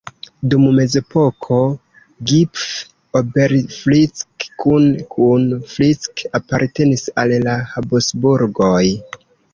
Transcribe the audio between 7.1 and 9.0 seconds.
al la Habsburgoj.